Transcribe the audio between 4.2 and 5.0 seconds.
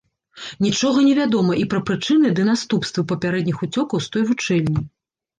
вучэльні.